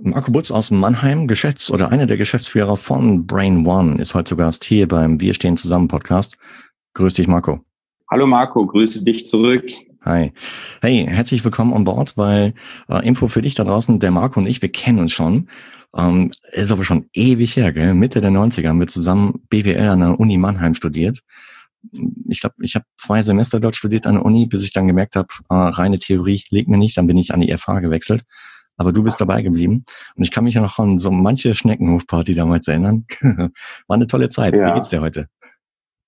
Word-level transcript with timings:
Marco 0.00 0.32
Butz 0.32 0.50
aus 0.50 0.72
Mannheim, 0.72 1.28
Geschäfts- 1.28 1.70
oder 1.70 1.92
einer 1.92 2.06
der 2.06 2.16
Geschäftsführer 2.16 2.76
von 2.76 3.28
Brain 3.28 3.64
One, 3.64 4.00
ist 4.00 4.14
heute 4.14 4.30
zu 4.30 4.36
Gast 4.36 4.64
hier 4.64 4.88
beim 4.88 5.20
Wir 5.20 5.34
stehen 5.34 5.56
zusammen 5.56 5.86
Podcast. 5.86 6.36
Grüß 6.94 7.14
dich, 7.14 7.28
Marco. 7.28 7.60
Hallo 8.10 8.26
Marco, 8.26 8.66
grüße 8.66 9.04
dich 9.04 9.24
zurück. 9.24 9.64
Hi. 10.04 10.32
Hey, 10.80 11.06
herzlich 11.08 11.44
willkommen 11.44 11.72
an 11.72 11.84
Bord, 11.84 12.16
weil 12.16 12.54
äh, 12.88 13.06
Info 13.06 13.28
für 13.28 13.40
dich 13.40 13.54
da 13.54 13.62
draußen, 13.62 14.00
der 14.00 14.10
Marco 14.10 14.40
und 14.40 14.48
ich, 14.48 14.60
wir 14.60 14.68
kennen 14.68 14.98
uns 14.98 15.12
schon. 15.12 15.48
Ähm, 15.96 16.32
ist 16.50 16.72
aber 16.72 16.84
schon 16.84 17.08
ewig 17.12 17.54
her, 17.54 17.72
gell? 17.72 17.94
Mitte 17.94 18.20
der 18.20 18.32
90er 18.32 18.70
haben 18.70 18.80
wir 18.80 18.88
zusammen 18.88 19.44
BWL 19.48 19.88
an 19.88 20.00
der 20.00 20.18
Uni 20.18 20.38
Mannheim 20.38 20.74
studiert. 20.74 21.20
Ich 22.26 22.40
glaube, 22.40 22.56
ich 22.62 22.74
habe 22.74 22.84
zwei 22.96 23.22
Semester 23.22 23.60
dort 23.60 23.76
studiert 23.76 24.08
an 24.08 24.14
der 24.14 24.24
Uni, 24.24 24.46
bis 24.46 24.64
ich 24.64 24.72
dann 24.72 24.88
gemerkt 24.88 25.14
habe, 25.14 25.28
äh, 25.50 25.54
reine 25.54 26.00
Theorie 26.00 26.42
liegt 26.50 26.68
mir 26.68 26.78
nicht, 26.78 26.96
dann 26.96 27.06
bin 27.06 27.16
ich 27.16 27.32
an 27.32 27.40
die 27.40 27.56
FH 27.56 27.78
gewechselt 27.78 28.24
aber 28.76 28.92
du 28.92 29.02
bist 29.02 29.20
dabei 29.20 29.42
geblieben. 29.42 29.84
Und 30.16 30.22
ich 30.22 30.30
kann 30.30 30.44
mich 30.44 30.54
ja 30.54 30.62
noch 30.62 30.78
an 30.78 30.98
so 30.98 31.10
manche 31.10 31.54
Schneckenhofparty 31.54 32.34
damals 32.34 32.68
erinnern. 32.68 33.06
War 33.20 33.96
eine 33.96 34.06
tolle 34.06 34.28
Zeit. 34.28 34.58
Ja. 34.58 34.68
Wie 34.68 34.74
geht's 34.74 34.88
dir 34.88 35.00
heute? 35.00 35.28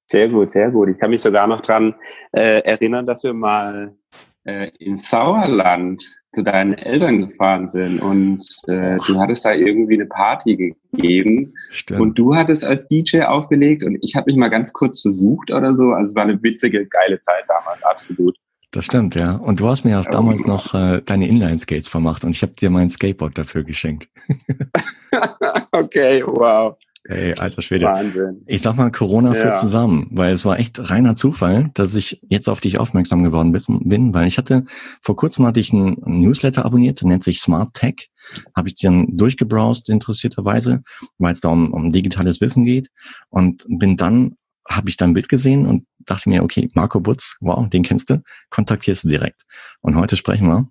Sehr 0.08 0.28
gut, 0.28 0.50
sehr 0.50 0.70
gut. 0.70 0.88
Ich 0.88 0.98
kann 0.98 1.10
mich 1.10 1.22
sogar 1.22 1.46
noch 1.46 1.62
dran 1.62 1.94
äh, 2.32 2.60
erinnern, 2.60 3.06
dass 3.06 3.24
wir 3.24 3.32
mal 3.32 3.96
äh, 4.44 4.70
ins 4.78 5.10
Sauerland 5.10 6.04
zu 6.32 6.42
deinen 6.42 6.74
Eltern 6.74 7.28
gefahren 7.28 7.66
sind 7.66 8.00
und 8.00 8.44
äh, 8.68 8.98
du 9.06 9.18
hattest 9.18 9.44
da 9.46 9.52
irgendwie 9.52 9.94
eine 9.94 10.06
Party 10.06 10.76
gegeben 10.92 11.54
Stimmt. 11.70 12.00
und 12.00 12.18
du 12.18 12.36
hattest 12.36 12.64
als 12.64 12.86
DJ 12.88 13.22
aufgelegt 13.22 13.82
und 13.82 13.98
ich 14.02 14.14
habe 14.14 14.30
mich 14.30 14.36
mal 14.36 14.50
ganz 14.50 14.72
kurz 14.72 15.00
versucht 15.00 15.50
oder 15.50 15.74
so. 15.74 15.92
Also 15.92 16.10
es 16.10 16.14
war 16.14 16.24
eine 16.24 16.40
witzige, 16.42 16.86
geile 16.86 17.18
Zeit 17.20 17.44
damals, 17.48 17.82
absolut. 17.82 18.36
Das 18.76 18.84
stimmt, 18.84 19.14
ja. 19.14 19.36
Und 19.36 19.58
du 19.60 19.68
hast 19.70 19.84
mir 19.84 19.98
auch 19.98 20.04
damals 20.04 20.44
noch 20.44 20.74
äh, 20.74 21.00
deine 21.00 21.26
Inline-Skates 21.28 21.88
vermacht 21.88 22.24
und 22.24 22.32
ich 22.32 22.42
habe 22.42 22.52
dir 22.52 22.68
mein 22.68 22.90
Skateboard 22.90 23.38
dafür 23.38 23.64
geschenkt. 23.64 24.10
okay, 25.72 26.22
wow. 26.26 26.76
Hey, 27.08 27.32
alter 27.38 27.62
Schwede. 27.62 27.86
Wahnsinn. 27.86 28.42
Ich 28.44 28.60
sag 28.60 28.76
mal, 28.76 28.92
Corona 28.92 29.32
ja. 29.32 29.40
führt 29.40 29.56
zusammen, 29.56 30.08
weil 30.10 30.34
es 30.34 30.44
war 30.44 30.58
echt 30.58 30.90
reiner 30.90 31.16
Zufall, 31.16 31.70
dass 31.72 31.94
ich 31.94 32.20
jetzt 32.28 32.50
auf 32.50 32.60
dich 32.60 32.78
aufmerksam 32.78 33.24
geworden 33.24 33.50
bin, 33.88 34.12
weil 34.12 34.26
ich 34.26 34.36
hatte, 34.36 34.66
vor 35.00 35.16
kurzem 35.16 35.46
hatte 35.46 35.60
ich 35.60 35.72
einen 35.72 35.96
Newsletter 36.04 36.66
abonniert, 36.66 37.00
der 37.00 37.08
nennt 37.08 37.24
sich 37.24 37.40
Smart 37.40 37.72
Tech. 37.72 38.10
Habe 38.54 38.68
ich 38.68 38.74
dann 38.74 39.16
durchgebrowst, 39.16 39.88
interessierterweise, 39.88 40.82
weil 41.16 41.32
es 41.32 41.40
da 41.40 41.48
um, 41.48 41.72
um 41.72 41.92
digitales 41.92 42.42
Wissen 42.42 42.66
geht 42.66 42.90
und 43.30 43.64
bin 43.70 43.96
dann 43.96 44.36
habe 44.68 44.88
ich 44.88 44.96
da 44.96 45.04
ein 45.06 45.14
Bild 45.14 45.28
gesehen 45.28 45.66
und 45.66 45.86
dachte 46.06 46.28
mir, 46.28 46.42
okay, 46.42 46.70
Marco 46.74 47.00
Butz, 47.00 47.36
wow, 47.40 47.68
den 47.68 47.82
kennst 47.82 48.10
du, 48.10 48.22
kontaktierst 48.50 49.04
du 49.04 49.08
direkt. 49.08 49.42
Und 49.80 49.96
heute 49.96 50.16
sprechen 50.16 50.46
wir. 50.48 50.68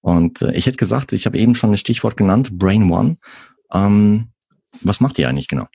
Und 0.00 0.42
äh, 0.42 0.52
ich 0.52 0.66
hätte 0.66 0.76
gesagt, 0.76 1.12
ich 1.12 1.26
habe 1.26 1.38
eben 1.38 1.54
schon 1.54 1.70
das 1.70 1.80
Stichwort 1.80 2.16
genannt, 2.16 2.58
Brain 2.58 2.90
One. 2.90 3.16
Ähm, 3.72 4.28
was 4.82 5.00
macht 5.00 5.18
ihr 5.18 5.28
eigentlich 5.28 5.48
genau? 5.48 5.66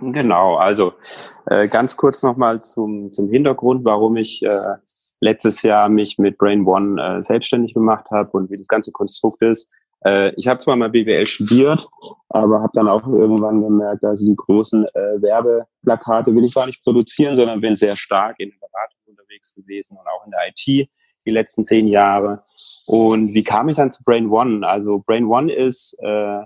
Genau, 0.00 0.56
also 0.56 0.92
äh, 1.46 1.68
ganz 1.68 1.96
kurz 1.96 2.22
nochmal 2.22 2.60
zum, 2.60 3.10
zum 3.12 3.30
Hintergrund, 3.30 3.84
warum 3.84 4.16
ich 4.16 4.42
äh, 4.42 4.56
letztes 5.20 5.62
Jahr 5.62 5.88
mich 5.88 6.18
mit 6.18 6.38
Brain 6.38 6.66
One 6.66 7.02
äh, 7.02 7.22
selbstständig 7.22 7.74
gemacht 7.74 8.06
habe 8.10 8.30
und 8.32 8.50
wie 8.50 8.58
das 8.58 8.68
ganze 8.68 8.92
Konstrukt 8.92 9.42
ist. 9.42 9.72
Äh, 10.04 10.32
ich 10.36 10.46
habe 10.46 10.60
zwar 10.60 10.76
mal 10.76 10.90
BWL 10.90 11.26
studiert, 11.26 11.88
aber 12.28 12.60
habe 12.60 12.72
dann 12.74 12.88
auch 12.88 13.06
irgendwann 13.06 13.62
gemerkt, 13.62 14.04
also 14.04 14.26
die 14.26 14.36
großen 14.36 14.86
äh, 14.86 15.22
Werbeplakate 15.22 16.34
will 16.34 16.44
ich 16.44 16.54
gar 16.54 16.66
nicht 16.66 16.82
produzieren, 16.82 17.36
sondern 17.36 17.60
bin 17.60 17.76
sehr 17.76 17.96
stark 17.96 18.36
in 18.38 18.50
der 18.50 18.58
Beratung 18.58 19.00
unterwegs 19.06 19.54
gewesen 19.54 19.96
und 19.96 20.06
auch 20.06 20.24
in 20.24 20.30
der 20.30 20.48
IT 20.48 20.88
die 21.26 21.30
letzten 21.30 21.64
zehn 21.64 21.86
Jahre. 21.86 22.44
Und 22.86 23.34
wie 23.34 23.42
kam 23.42 23.68
ich 23.68 23.76
dann 23.76 23.90
zu 23.90 24.02
Brain 24.02 24.28
One? 24.28 24.66
Also 24.66 25.02
Brain 25.04 25.26
One 25.26 25.52
ist 25.52 25.98
äh, 26.00 26.42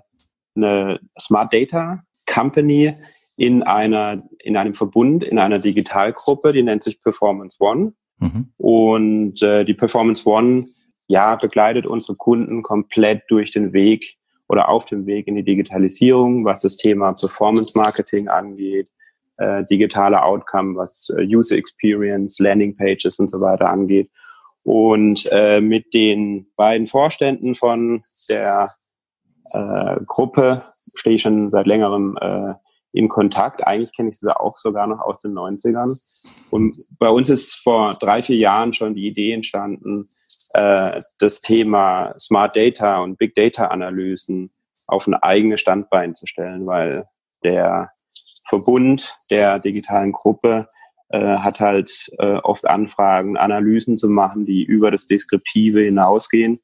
eine 0.55 0.99
Smart 1.19 1.53
Data 1.53 2.03
Company 2.25 2.95
in 3.37 3.63
einer 3.63 4.23
in 4.39 4.57
einem 4.57 4.73
Verbund 4.73 5.23
in 5.23 5.39
einer 5.39 5.59
Digitalgruppe, 5.59 6.51
die 6.51 6.63
nennt 6.63 6.83
sich 6.83 7.01
Performance 7.01 7.57
One. 7.59 7.93
Mhm. 8.19 8.53
Und 8.57 9.41
äh, 9.41 9.63
die 9.65 9.73
Performance 9.73 10.27
One 10.27 10.65
ja, 11.13 11.35
begleitet 11.35 11.85
unsere 11.85 12.15
Kunden 12.15 12.63
komplett 12.63 13.21
durch 13.27 13.51
den 13.51 13.71
Weg 13.71 14.17
oder 14.47 14.67
auf 14.67 14.85
dem 14.85 15.05
Weg 15.05 15.27
in 15.27 15.35
die 15.35 15.43
Digitalisierung, 15.43 16.43
was 16.43 16.61
das 16.61 16.75
Thema 16.75 17.13
Performance 17.13 17.77
Marketing 17.77 18.29
angeht, 18.29 18.89
äh, 19.37 19.63
digitale 19.69 20.23
Outcome, 20.23 20.75
was 20.75 21.13
äh, 21.15 21.21
User 21.21 21.55
Experience, 21.55 22.39
Landing 22.39 22.75
Pages 22.75 23.19
und 23.19 23.29
so 23.29 23.39
weiter 23.41 23.69
angeht. 23.69 24.09
Und 24.63 25.29
äh, 25.31 25.61
mit 25.61 25.93
den 25.93 26.47
beiden 26.55 26.87
Vorständen 26.87 27.53
von 27.53 28.01
der 28.27 28.71
äh, 29.53 29.99
Gruppe 30.07 30.63
stehe 30.95 31.17
ich 31.17 31.21
schon 31.21 31.51
seit 31.51 31.67
längerem 31.67 32.17
äh, 32.19 32.55
in 32.93 33.09
Kontakt. 33.09 33.67
Eigentlich 33.67 33.91
kenne 33.93 34.09
ich 34.11 34.19
sie 34.19 34.39
auch 34.39 34.57
sogar 34.57 34.87
noch 34.87 35.01
aus 35.01 35.19
den 35.21 35.33
90ern. 35.33 35.99
Und 36.51 36.77
bei 36.99 37.09
uns 37.09 37.29
ist 37.29 37.55
vor 37.55 37.97
drei, 37.99 38.21
vier 38.21 38.37
Jahren 38.37 38.73
schon 38.73 38.95
die 38.95 39.07
Idee 39.07 39.33
entstanden, 39.33 40.05
äh, 40.53 40.99
das 41.19 41.41
Thema 41.41 42.13
Smart 42.17 42.55
Data 42.55 42.99
und 42.99 43.17
Big 43.17 43.35
Data 43.35 43.65
Analysen 43.67 44.51
auf 44.85 45.07
ein 45.07 45.15
eigenes 45.15 45.59
Standbein 45.59 46.13
zu 46.13 46.27
stellen, 46.27 46.67
weil 46.67 47.07
der 47.43 47.89
Verbund 48.47 49.13
der 49.31 49.59
digitalen 49.59 50.11
Gruppe 50.11 50.67
äh, 51.09 51.37
hat 51.37 51.59
halt 51.59 52.11
äh, 52.19 52.35
oft 52.35 52.67
Anfragen, 52.67 53.37
Analysen 53.37 53.97
zu 53.97 54.07
machen, 54.07 54.45
die 54.45 54.63
über 54.63 54.91
das 54.91 55.07
Deskriptive 55.07 55.81
hinausgehen. 55.81 56.59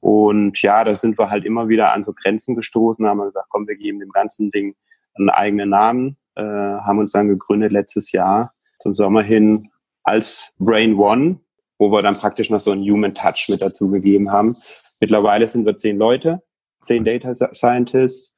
Und 0.00 0.60
ja, 0.62 0.84
da 0.84 0.94
sind 0.94 1.18
wir 1.18 1.30
halt 1.30 1.44
immer 1.44 1.68
wieder 1.68 1.92
an 1.92 2.02
so 2.02 2.12
Grenzen 2.12 2.56
gestoßen, 2.56 3.06
haben 3.06 3.20
gesagt, 3.20 3.48
komm, 3.50 3.68
wir 3.68 3.76
geben 3.76 4.00
dem 4.00 4.10
ganzen 4.10 4.50
Ding 4.50 4.74
einen 5.18 5.30
eigenen 5.30 5.70
Namen, 5.70 6.16
äh, 6.34 6.42
haben 6.42 6.98
uns 6.98 7.12
dann 7.12 7.28
gegründet 7.28 7.72
letztes 7.72 8.12
Jahr 8.12 8.52
zum 8.80 8.94
Sommer 8.94 9.22
hin 9.22 9.70
als 10.04 10.54
Brain 10.58 10.94
One, 10.94 11.40
wo 11.78 11.90
wir 11.90 12.02
dann 12.02 12.16
praktisch 12.16 12.50
noch 12.50 12.60
so 12.60 12.72
einen 12.72 12.82
Human 12.82 13.14
Touch 13.14 13.46
mit 13.48 13.60
dazu 13.60 13.90
gegeben 13.90 14.30
haben. 14.30 14.56
Mittlerweile 15.00 15.48
sind 15.48 15.66
wir 15.66 15.76
zehn 15.76 15.98
Leute, 15.98 16.42
zehn 16.82 17.04
Data 17.04 17.34
Scientists 17.34 18.32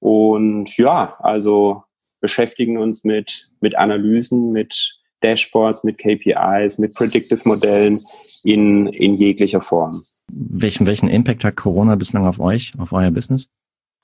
und 0.00 0.76
ja, 0.76 1.16
also 1.20 1.82
beschäftigen 2.20 2.78
uns 2.78 3.04
mit, 3.04 3.50
mit 3.60 3.76
Analysen, 3.76 4.52
mit 4.52 4.98
Dashboards, 5.20 5.82
mit 5.82 5.98
KPIs, 5.98 6.78
mit 6.78 6.94
Predictive 6.94 7.40
Modellen 7.44 7.98
in, 8.44 8.86
in 8.88 9.14
jeglicher 9.14 9.60
Form. 9.60 9.92
Welchen, 10.30 10.86
welchen 10.86 11.08
Impact 11.08 11.44
hat 11.44 11.56
Corona 11.56 11.96
bislang 11.96 12.26
auf 12.26 12.38
euch, 12.38 12.72
auf 12.78 12.92
euer 12.92 13.10
Business? 13.10 13.48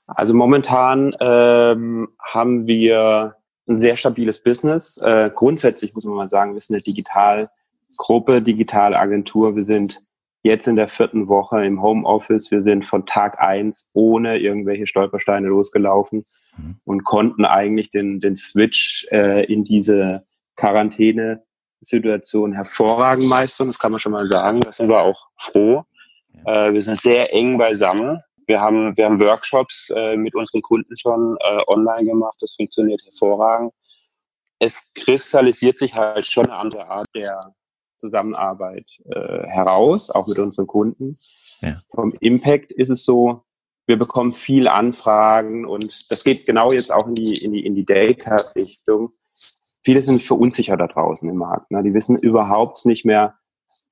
Also 0.07 0.33
momentan 0.33 1.15
ähm, 1.19 2.09
haben 2.19 2.67
wir 2.67 3.35
ein 3.67 3.79
sehr 3.79 3.95
stabiles 3.95 4.43
Business. 4.43 4.97
Äh, 4.97 5.31
grundsätzlich 5.33 5.95
muss 5.95 6.05
man 6.05 6.15
mal 6.15 6.29
sagen, 6.29 6.53
wir 6.53 6.61
sind 6.61 6.75
eine 6.75 6.83
digital 6.83 7.49
Gruppe, 7.97 8.41
digitale 8.41 8.97
Agentur. 8.99 9.55
Wir 9.55 9.63
sind 9.63 9.97
jetzt 10.43 10.67
in 10.67 10.75
der 10.75 10.87
vierten 10.87 11.27
Woche 11.27 11.65
im 11.65 11.81
Homeoffice. 11.81 12.51
Wir 12.51 12.61
sind 12.61 12.85
von 12.85 13.07
Tag 13.07 13.39
eins 13.39 13.89
ohne 13.93 14.37
irgendwelche 14.37 14.85
Stolpersteine 14.85 15.47
losgelaufen 15.47 16.23
mhm. 16.57 16.75
und 16.85 17.03
konnten 17.03 17.45
eigentlich 17.45 17.89
den, 17.89 18.19
den 18.19 18.35
Switch 18.35 19.07
äh, 19.11 19.51
in 19.51 19.63
diese 19.65 20.23
Quarantäne-Situation 20.55 22.53
hervorragend 22.53 23.27
meistern. 23.27 23.67
Das 23.67 23.79
kann 23.79 23.91
man 23.91 23.99
schon 23.99 24.11
mal 24.11 24.27
sagen. 24.27 24.61
Da 24.61 24.71
sind 24.71 24.87
wir 24.87 24.99
auch 25.01 25.29
froh. 25.39 25.83
Äh, 26.45 26.73
wir 26.73 26.81
sind 26.81 26.99
sehr 26.99 27.33
eng 27.33 27.57
beisammen. 27.57 28.19
Wir 28.47 28.61
haben, 28.61 28.95
wir 28.95 29.05
haben 29.05 29.19
Workshops 29.19 29.89
äh, 29.95 30.15
mit 30.15 30.35
unseren 30.35 30.61
Kunden 30.61 30.97
schon 30.97 31.37
äh, 31.39 31.61
online 31.67 32.05
gemacht. 32.05 32.37
Das 32.39 32.53
funktioniert 32.53 33.01
hervorragend. 33.03 33.73
Es 34.59 34.93
kristallisiert 34.93 35.77
sich 35.77 35.95
halt 35.95 36.25
schon 36.25 36.45
eine 36.45 36.55
andere 36.55 36.87
Art 36.87 37.07
der, 37.13 37.53
Zusammenarbeit 37.97 38.85
äh, 39.05 39.47
heraus, 39.47 40.09
auch 40.09 40.27
mit 40.27 40.39
unseren 40.39 40.67
Kunden. 40.67 41.17
Ja. 41.61 41.81
Vom 41.93 42.13
Impact 42.19 42.71
ist 42.71 42.89
es 42.89 43.05
so, 43.05 43.43
wir 43.87 43.97
bekommen 43.97 44.33
viel 44.33 44.67
Anfragen 44.67 45.65
und 45.65 46.11
das 46.11 46.23
geht 46.23 46.45
genau 46.45 46.71
jetzt 46.71 46.91
auch 46.91 47.07
in 47.07 47.15
die, 47.15 47.35
in 47.43 47.53
die, 47.53 47.65
in 47.65 47.75
die 47.75 47.85
Data-Richtung. 47.85 49.11
Viele 49.83 50.01
sind 50.01 50.23
verunsichert 50.23 50.81
da 50.81 50.87
draußen 50.87 51.29
im 51.29 51.37
Markt. 51.37 51.69
Ne? 51.69 51.83
Die 51.83 51.93
wissen 51.93 52.17
überhaupt 52.17 52.85
nicht 52.85 53.05
mehr, 53.05 53.35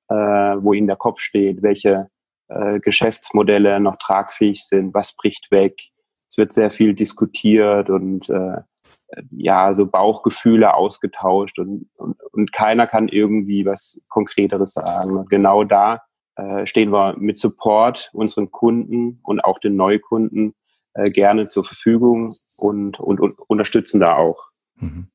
äh, 0.08 0.14
wo 0.14 0.72
ihnen 0.72 0.88
der 0.88 0.96
Kopf 0.96 1.20
steht, 1.20 1.62
welche 1.62 2.08
äh, 2.48 2.80
Geschäftsmodelle 2.80 3.80
noch 3.80 3.96
tragfähig 3.96 4.64
sind, 4.64 4.94
was 4.94 5.16
bricht 5.16 5.50
weg. 5.50 5.80
Es 6.28 6.36
wird 6.36 6.52
sehr 6.52 6.70
viel 6.70 6.94
diskutiert 6.94 7.90
und 7.90 8.28
äh, 8.28 8.58
ja, 9.30 9.74
so 9.74 9.86
Bauchgefühle 9.86 10.74
ausgetauscht 10.74 11.58
und, 11.58 11.88
und, 11.96 12.16
und 12.32 12.52
keiner 12.52 12.86
kann 12.86 13.08
irgendwie 13.08 13.64
was 13.64 14.00
Konkreteres 14.08 14.72
sagen. 14.72 15.16
Und 15.16 15.30
genau 15.30 15.64
da 15.64 16.02
äh, 16.36 16.66
stehen 16.66 16.90
wir 16.90 17.16
mit 17.18 17.38
Support 17.38 18.10
unseren 18.12 18.50
Kunden 18.50 19.20
und 19.22 19.44
auch 19.44 19.58
den 19.58 19.76
Neukunden 19.76 20.54
äh, 20.94 21.10
gerne 21.10 21.48
zur 21.48 21.64
Verfügung 21.64 22.32
und, 22.58 22.98
und, 22.98 23.20
und 23.20 23.38
unterstützen 23.46 24.00
da 24.00 24.16
auch. 24.16 24.48
Mhm. 24.76 25.08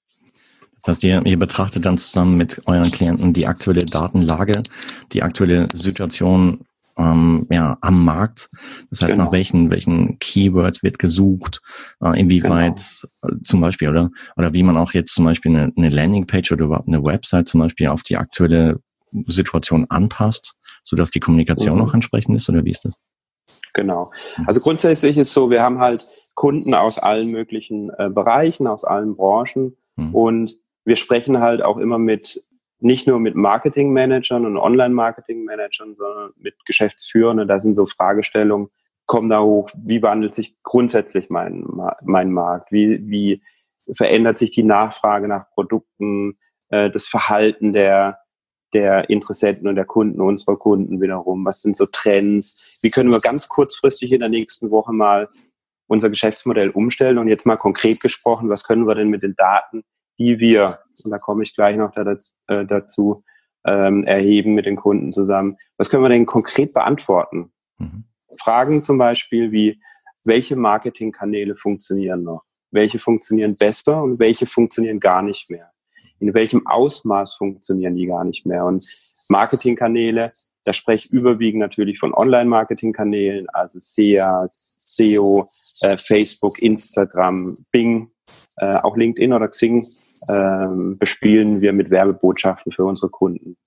Das 0.81 0.95
heißt, 0.95 1.03
ihr, 1.03 1.25
ihr 1.25 1.37
betrachtet 1.37 1.85
dann 1.85 1.97
zusammen 1.97 2.37
mit 2.37 2.61
euren 2.65 2.89
Klienten 2.89 3.33
die 3.33 3.47
aktuelle 3.47 3.85
Datenlage, 3.85 4.63
die 5.11 5.23
aktuelle 5.23 5.67
Situation 5.73 6.65
ähm, 6.97 7.47
ja, 7.49 7.77
am 7.81 8.03
Markt. 8.03 8.49
Das 8.89 9.01
heißt, 9.01 9.13
genau. 9.13 9.25
nach 9.25 9.31
welchen, 9.31 9.69
welchen 9.69 10.19
Keywords 10.19 10.83
wird 10.83 10.99
gesucht, 10.99 11.61
äh, 12.03 12.19
inwieweit 12.19 12.81
genau. 13.21 13.35
äh, 13.35 13.43
zum 13.43 13.61
Beispiel, 13.61 13.89
oder? 13.89 14.09
Oder 14.37 14.53
wie 14.53 14.63
man 14.63 14.77
auch 14.77 14.93
jetzt 14.93 15.13
zum 15.13 15.25
Beispiel 15.25 15.55
eine, 15.55 15.71
eine 15.75 15.89
Landingpage 15.89 16.51
oder 16.51 16.65
überhaupt 16.65 16.87
eine 16.87 17.03
Website 17.03 17.47
zum 17.47 17.61
Beispiel 17.61 17.87
auf 17.87 18.03
die 18.03 18.17
aktuelle 18.17 18.79
Situation 19.27 19.85
anpasst, 19.89 20.55
sodass 20.83 21.11
die 21.11 21.19
Kommunikation 21.19 21.77
mhm. 21.77 21.83
auch 21.83 21.93
entsprechend 21.93 22.35
ist, 22.35 22.49
oder 22.49 22.63
wie 22.65 22.71
ist 22.71 22.85
das? 22.85 22.95
Genau. 23.73 24.11
Mhm. 24.37 24.45
Also 24.47 24.59
grundsätzlich 24.59 25.17
ist 25.17 25.33
so, 25.33 25.49
wir 25.49 25.61
haben 25.61 25.79
halt 25.79 26.07
Kunden 26.35 26.73
aus 26.73 26.97
allen 26.97 27.31
möglichen 27.31 27.91
äh, 27.97 28.09
Bereichen, 28.09 28.67
aus 28.67 28.83
allen 28.83 29.15
Branchen 29.15 29.75
mhm. 29.97 30.15
und 30.15 30.55
wir 30.85 30.95
sprechen 30.95 31.39
halt 31.39 31.61
auch 31.61 31.77
immer 31.77 31.99
mit 31.99 32.43
nicht 32.79 33.07
nur 33.07 33.19
mit 33.19 33.35
Marketingmanagern 33.35 34.45
und 34.45 34.57
Online-Marketing-Managern, 34.57 35.95
sondern 35.95 36.31
mit 36.37 36.55
Geschäftsführern. 36.65 37.47
Da 37.47 37.59
sind 37.59 37.75
so 37.75 37.85
Fragestellungen, 37.85 38.69
kommen 39.05 39.29
da 39.29 39.41
hoch, 39.41 39.69
wie 39.83 40.01
wandelt 40.01 40.33
sich 40.33 40.55
grundsätzlich 40.63 41.29
mein, 41.29 41.65
mein 42.01 42.31
Markt? 42.31 42.71
Wie, 42.71 42.99
wie 43.09 43.41
verändert 43.91 44.37
sich 44.37 44.51
die 44.51 44.63
Nachfrage 44.63 45.27
nach 45.27 45.49
Produkten, 45.49 46.37
äh, 46.69 46.89
das 46.89 47.07
Verhalten 47.07 47.73
der, 47.73 48.19
der 48.73 49.09
Interessenten 49.09 49.67
und 49.67 49.75
der 49.75 49.85
Kunden, 49.85 50.21
unserer 50.21 50.57
Kunden 50.57 51.01
wiederum? 51.01 51.43
Was 51.43 51.61
sind 51.61 51.75
so 51.75 51.85
Trends? 51.85 52.79
Wie 52.81 52.91
können 52.91 53.11
wir 53.11 53.19
ganz 53.19 53.49
kurzfristig 53.49 54.11
in 54.11 54.19
der 54.19 54.29
nächsten 54.29 54.71
Woche 54.71 54.93
mal 54.93 55.27
unser 55.87 56.09
Geschäftsmodell 56.09 56.69
umstellen? 56.69 57.17
Und 57.17 57.27
jetzt 57.27 57.45
mal 57.45 57.57
konkret 57.57 57.99
gesprochen, 57.99 58.49
was 58.49 58.63
können 58.63 58.87
wir 58.87 58.95
denn 58.95 59.09
mit 59.09 59.23
den 59.23 59.35
Daten, 59.35 59.83
die 60.19 60.39
wir, 60.39 60.77
und 61.03 61.11
da 61.11 61.17
komme 61.17 61.43
ich 61.43 61.55
gleich 61.55 61.77
noch 61.77 61.91
da, 61.93 62.03
äh, 62.47 62.65
dazu, 62.65 63.23
ähm, 63.65 64.05
erheben 64.05 64.53
mit 64.53 64.65
den 64.65 64.75
Kunden 64.75 65.11
zusammen. 65.11 65.57
Was 65.77 65.89
können 65.89 66.03
wir 66.03 66.09
denn 66.09 66.25
konkret 66.25 66.73
beantworten? 66.73 67.51
Mhm. 67.77 68.03
Fragen 68.41 68.83
zum 68.83 68.97
Beispiel 68.97 69.51
wie, 69.51 69.81
welche 70.25 70.55
Marketingkanäle 70.55 71.55
funktionieren 71.55 72.23
noch? 72.23 72.43
Welche 72.71 72.99
funktionieren 72.99 73.55
besser 73.57 74.03
und 74.03 74.19
welche 74.19 74.45
funktionieren 74.45 74.99
gar 74.99 75.21
nicht 75.21 75.49
mehr? 75.49 75.71
In 76.19 76.33
welchem 76.33 76.67
Ausmaß 76.67 77.35
funktionieren 77.35 77.95
die 77.95 78.05
gar 78.05 78.25
nicht 78.25 78.45
mehr? 78.45 78.65
Und 78.65 78.85
Marketingkanäle, 79.29 80.31
da 80.65 80.73
spreche 80.73 81.07
ich 81.07 81.13
überwiegend 81.13 81.61
natürlich 81.61 81.97
von 81.97 82.13
Online-Marketingkanälen, 82.13 83.47
also 83.49 83.79
SEA, 83.79 84.49
SEO, 84.77 85.45
äh, 85.81 85.97
Facebook, 85.97 86.61
Instagram, 86.61 87.57
Bing, 87.71 88.11
äh, 88.57 88.75
auch 88.75 88.97
LinkedIn 88.97 89.33
oder 89.33 89.47
Xing 89.47 89.83
ähm, 90.27 90.97
bespielen 90.97 91.61
wir 91.61 91.73
mit 91.73 91.89
Werbebotschaften 91.89 92.71
für 92.71 92.85
unsere 92.85 93.09
Kunden. 93.09 93.57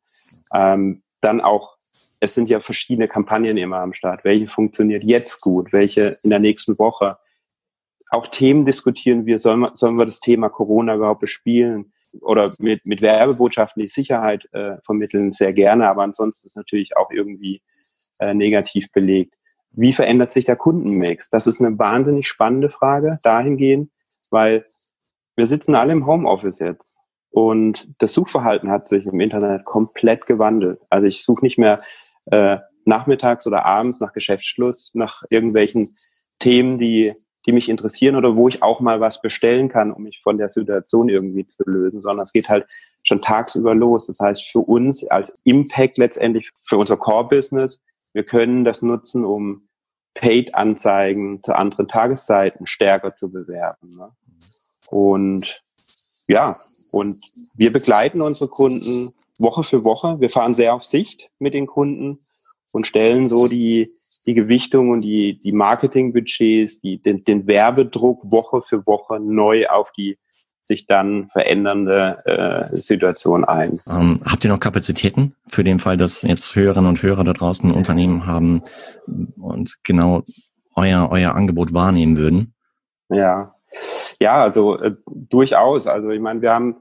Ähm, 0.54 1.02
dann 1.20 1.40
auch, 1.40 1.76
es 2.20 2.34
sind 2.34 2.50
ja 2.50 2.60
verschiedene 2.60 3.08
Kampagnen 3.08 3.56
immer 3.56 3.78
am 3.78 3.94
Start. 3.94 4.24
Welche 4.24 4.48
funktioniert 4.48 5.04
jetzt 5.04 5.40
gut? 5.40 5.72
Welche 5.72 6.18
in 6.22 6.30
der 6.30 6.40
nächsten 6.40 6.78
Woche? 6.78 7.16
Auch 8.10 8.26
Themen 8.26 8.66
diskutieren 8.66 9.24
wir. 9.24 9.38
Sollen 9.38 9.60
wir, 9.60 9.70
sollen 9.74 9.98
wir 9.98 10.04
das 10.04 10.20
Thema 10.20 10.48
Corona 10.50 10.96
überhaupt 10.96 11.20
bespielen? 11.20 11.92
Oder 12.20 12.52
mit, 12.58 12.82
mit 12.84 13.00
Werbebotschaften 13.00 13.80
die 13.80 13.88
Sicherheit 13.88 14.46
äh, 14.52 14.76
vermitteln? 14.84 15.32
Sehr 15.32 15.54
gerne, 15.54 15.88
aber 15.88 16.02
ansonsten 16.02 16.46
ist 16.46 16.56
natürlich 16.56 16.96
auch 16.96 17.10
irgendwie 17.10 17.62
äh, 18.18 18.34
negativ 18.34 18.92
belegt. 18.92 19.34
Wie 19.70 19.92
verändert 19.92 20.30
sich 20.30 20.44
der 20.44 20.56
Kundenmix? 20.56 21.30
Das 21.30 21.46
ist 21.46 21.60
eine 21.60 21.78
wahnsinnig 21.78 22.28
spannende 22.28 22.68
Frage 22.68 23.18
dahingehend, 23.22 23.90
weil 24.30 24.64
wir 25.36 25.46
sitzen 25.46 25.74
alle 25.74 25.92
im 25.92 26.06
Homeoffice 26.06 26.58
jetzt. 26.58 26.96
Und 27.30 27.88
das 27.98 28.12
Suchverhalten 28.12 28.70
hat 28.70 28.88
sich 28.88 29.06
im 29.06 29.20
Internet 29.20 29.64
komplett 29.64 30.26
gewandelt. 30.26 30.80
Also 30.90 31.06
ich 31.06 31.24
suche 31.24 31.44
nicht 31.44 31.58
mehr 31.58 31.80
äh, 32.26 32.58
nachmittags 32.84 33.46
oder 33.46 33.64
abends 33.64 34.00
nach 34.00 34.12
Geschäftsschluss, 34.12 34.90
nach 34.94 35.22
irgendwelchen 35.30 35.90
Themen, 36.38 36.76
die, 36.78 37.12
die 37.46 37.52
mich 37.52 37.68
interessieren 37.68 38.16
oder 38.16 38.36
wo 38.36 38.48
ich 38.48 38.62
auch 38.62 38.80
mal 38.80 39.00
was 39.00 39.22
bestellen 39.22 39.68
kann, 39.68 39.92
um 39.92 40.02
mich 40.02 40.20
von 40.22 40.36
der 40.36 40.50
Situation 40.50 41.08
irgendwie 41.08 41.46
zu 41.46 41.62
lösen, 41.64 42.02
sondern 42.02 42.24
es 42.24 42.32
geht 42.32 42.48
halt 42.48 42.66
schon 43.02 43.22
tagsüber 43.22 43.74
los. 43.74 44.08
Das 44.08 44.20
heißt, 44.20 44.50
für 44.50 44.58
uns 44.58 45.06
als 45.06 45.40
Impact 45.44 45.98
letztendlich, 45.98 46.50
für 46.60 46.76
unser 46.76 46.98
Core-Business, 46.98 47.80
wir 48.12 48.24
können 48.24 48.64
das 48.64 48.82
nutzen, 48.82 49.24
um 49.24 49.68
Paid-Anzeigen 50.14 51.42
zu 51.42 51.56
anderen 51.56 51.88
Tageszeiten 51.88 52.66
stärker 52.66 53.16
zu 53.16 53.32
bewerben. 53.32 53.96
Ne? 53.96 54.10
Und 54.92 55.62
ja, 56.28 56.58
und 56.92 57.18
wir 57.54 57.72
begleiten 57.72 58.20
unsere 58.20 58.50
Kunden 58.50 59.14
Woche 59.38 59.64
für 59.64 59.84
Woche. 59.84 60.20
Wir 60.20 60.28
fahren 60.28 60.54
sehr 60.54 60.74
auf 60.74 60.84
Sicht 60.84 61.30
mit 61.38 61.54
den 61.54 61.66
Kunden 61.66 62.20
und 62.72 62.86
stellen 62.86 63.26
so 63.26 63.48
die, 63.48 63.90
die 64.26 64.34
Gewichtung 64.34 64.90
und 64.90 65.00
die, 65.00 65.38
die 65.38 65.52
Marketingbudgets, 65.52 66.82
die, 66.82 67.00
den, 67.00 67.24
den 67.24 67.46
Werbedruck 67.46 68.30
Woche 68.30 68.60
für 68.60 68.86
Woche 68.86 69.18
neu 69.18 69.66
auf 69.68 69.90
die 69.96 70.18
sich 70.64 70.86
dann 70.86 71.28
verändernde 71.32 72.70
äh, 72.70 72.80
Situation 72.80 73.44
ein. 73.44 73.80
Ähm, 73.88 74.20
habt 74.24 74.44
ihr 74.44 74.50
noch 74.50 74.60
Kapazitäten 74.60 75.34
für 75.48 75.64
den 75.64 75.80
Fall, 75.80 75.96
dass 75.96 76.22
jetzt 76.22 76.54
Hörerinnen 76.54 76.88
und 76.88 77.02
Hörer 77.02 77.24
da 77.24 77.32
draußen 77.32 77.70
ein 77.70 77.76
Unternehmen 77.76 78.26
haben 78.26 78.62
und 79.40 79.78
genau 79.82 80.22
euer, 80.76 81.08
euer 81.10 81.34
Angebot 81.34 81.72
wahrnehmen 81.72 82.16
würden? 82.16 82.54
Ja, 83.08 83.54
ja, 84.20 84.42
also 84.42 84.78
äh, 84.78 84.94
durchaus. 85.06 85.86
Also 85.86 86.10
ich 86.10 86.20
meine, 86.20 86.42
wir 86.42 86.52
haben, 86.52 86.76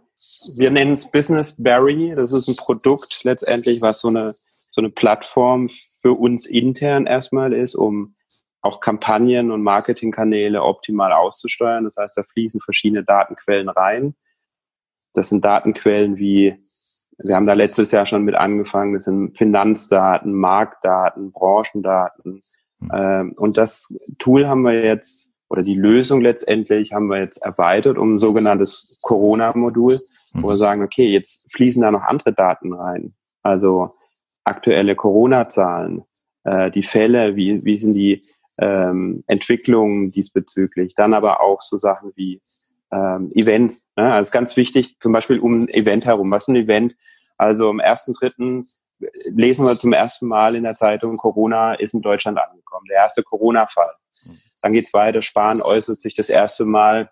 wir 0.57 0.71
nennen 0.71 0.93
es 0.93 1.09
Business 1.09 1.55
Berry. 1.61 2.13
Das 2.15 2.33
ist 2.33 2.47
ein 2.47 2.55
Produkt 2.55 3.23
letztendlich, 3.23 3.81
was 3.81 4.01
so 4.01 4.09
eine 4.09 4.33
so 4.71 4.81
eine 4.81 4.89
Plattform 4.89 5.69
für 5.69 6.13
uns 6.13 6.45
intern 6.45 7.05
erstmal 7.05 7.53
ist, 7.53 7.75
um 7.75 8.15
auch 8.61 8.79
Kampagnen 8.79 9.51
und 9.51 9.61
Marketingkanäle 9.63 10.63
optimal 10.63 11.11
auszusteuern. 11.11 11.83
Das 11.83 11.97
heißt, 11.97 12.17
da 12.17 12.23
fließen 12.23 12.61
verschiedene 12.61 13.03
Datenquellen 13.03 13.69
rein. 13.69 14.15
Das 15.13 15.29
sind 15.29 15.44
Datenquellen 15.44 16.17
wie, 16.17 16.55
wir 17.17 17.35
haben 17.35 17.45
da 17.45 17.53
letztes 17.53 17.91
Jahr 17.91 18.05
schon 18.05 18.23
mit 18.23 18.35
angefangen, 18.35 18.94
das 18.94 19.05
sind 19.05 19.37
Finanzdaten, 19.37 20.33
Marktdaten, 20.33 21.33
Branchendaten. 21.33 22.41
Mhm. 22.79 23.33
Und 23.35 23.57
das 23.57 23.94
Tool 24.19 24.47
haben 24.47 24.61
wir 24.61 24.85
jetzt 24.85 25.31
oder 25.51 25.63
die 25.63 25.75
Lösung 25.75 26.21
letztendlich 26.21 26.94
haben 26.94 27.07
wir 27.07 27.19
jetzt 27.19 27.44
erweitert 27.44 27.98
um 27.98 28.15
ein 28.15 28.19
sogenanntes 28.19 28.98
Corona-Modul, 29.01 30.00
wo 30.36 30.48
wir 30.48 30.53
mhm. 30.53 30.57
sagen, 30.57 30.81
okay, 30.81 31.12
jetzt 31.12 31.51
fließen 31.51 31.81
da 31.81 31.92
noch 31.92 32.03
andere 32.03 32.31
Daten 32.31 32.71
rein. 32.71 33.13
Also 33.44 33.95
aktuelle 34.45 34.95
Corona-Zahlen, 34.95 36.03
äh, 36.45 36.71
die 36.71 36.83
Fälle, 36.83 37.36
wie, 37.36 37.65
wie 37.65 37.77
sind 37.77 37.95
die 37.95 38.21
ähm, 38.59 39.25
Entwicklungen 39.27 40.13
diesbezüglich. 40.13 40.95
Dann 40.95 41.13
aber 41.13 41.42
auch 41.42 41.61
so 41.61 41.78
Sachen 41.78 42.14
wie 42.16 42.42
ähm, 42.94 43.30
Events. 43.35 43.90
Ne? 43.97 44.14
Also 44.14 44.31
ganz 44.31 44.56
wichtig, 44.56 44.95
zum 45.02 45.11
Beispiel 45.11 45.40
um 45.40 45.52
ein 45.52 45.68
Event 45.68 46.06
herum. 46.06 46.31
Was 46.31 46.44
ist 46.44 46.47
ein 46.47 46.56
Event? 46.56 46.95
Also 47.37 47.69
am 47.69 47.81
ersten, 47.81 48.14
dritten 48.14 48.66
lesen 49.33 49.66
wir 49.66 49.78
zum 49.78 49.92
ersten 49.92 50.28
Mal 50.28 50.56
in 50.56 50.64
der 50.64 50.75
Zeitung, 50.75 51.18
Corona 51.18 51.73
ist 51.73 51.94
in 51.94 52.02
Deutschland 52.02 52.37
angekommen. 52.37 52.85
Der 52.90 52.97
erste 52.97 53.23
Corona-Fall. 53.23 53.92
Dann 54.61 54.73
geht's 54.73 54.94
weiter. 54.94 55.21
Spahn 55.21 55.61
äußert 55.61 56.01
sich 56.01 56.15
das 56.15 56.30
erste 56.30 56.65
Mal. 56.65 57.09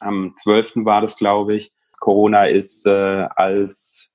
Am 0.00 0.34
12. 0.36 0.84
war 0.84 1.00
das, 1.00 1.16
glaube 1.16 1.56
ich. 1.56 1.72
Corona 1.98 2.46
ist 2.46 2.86
äh, 2.86 2.90
als, 2.90 4.08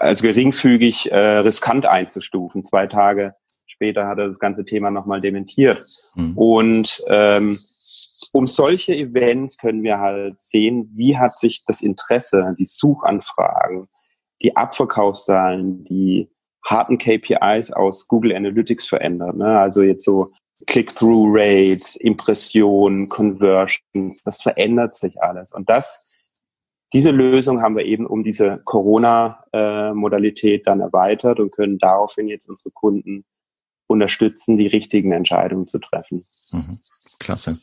als 0.00 0.22
geringfügig 0.22 1.10
äh, 1.10 1.38
riskant 1.38 1.86
einzustufen. 1.86 2.64
Zwei 2.64 2.86
Tage 2.86 3.34
später 3.66 4.06
hat 4.06 4.18
er 4.18 4.28
das 4.28 4.38
ganze 4.38 4.64
Thema 4.64 4.90
nochmal 4.90 5.20
dementiert. 5.20 5.86
Mhm. 6.14 6.36
Und 6.36 7.02
ähm, 7.08 7.58
um 8.32 8.46
solche 8.46 8.94
Events 8.94 9.58
können 9.58 9.82
wir 9.82 9.98
halt 9.98 10.40
sehen, 10.40 10.90
wie 10.94 11.18
hat 11.18 11.38
sich 11.38 11.64
das 11.64 11.82
Interesse, 11.82 12.54
die 12.58 12.64
Suchanfragen, 12.64 13.88
die 14.42 14.56
Abverkaufszahlen, 14.56 15.84
die 15.84 16.30
harten 16.64 16.98
KPIs 16.98 17.72
aus 17.72 18.06
Google 18.06 18.34
Analytics 18.34 18.86
verändert. 18.86 19.36
Ne? 19.36 19.58
Also 19.58 19.82
jetzt 19.82 20.04
so 20.04 20.30
Click-through-Rates, 20.66 21.96
Impressionen, 21.96 23.08
Conversions, 23.08 24.22
das 24.22 24.42
verändert 24.42 24.94
sich 24.94 25.20
alles. 25.22 25.52
Und 25.52 25.68
das, 25.68 26.14
diese 26.92 27.10
Lösung 27.10 27.62
haben 27.62 27.76
wir 27.76 27.84
eben 27.84 28.06
um 28.06 28.24
diese 28.24 28.60
Corona-Modalität 28.64 30.66
dann 30.66 30.80
erweitert 30.80 31.38
und 31.40 31.52
können 31.52 31.78
daraufhin 31.78 32.28
jetzt 32.28 32.48
unsere 32.48 32.70
Kunden 32.70 33.24
unterstützen, 33.86 34.58
die 34.58 34.68
richtigen 34.68 35.12
Entscheidungen 35.12 35.66
zu 35.66 35.78
treffen. 35.78 36.24
Mhm. 36.52 36.78
Klasse. 37.18 37.58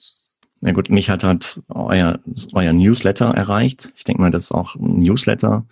Na 0.59 0.71
gut, 0.71 0.89
mich 0.89 1.09
hat 1.09 1.23
halt 1.23 1.61
euer, 1.69 2.19
euer 2.53 2.73
Newsletter 2.73 3.27
erreicht. 3.27 3.93
Ich 3.95 4.03
denke 4.03 4.21
mal, 4.21 4.31
das 4.31 4.45
ist 4.45 4.51
auch 4.51 4.75
ein 4.75 4.99
Newsletter 4.99 5.65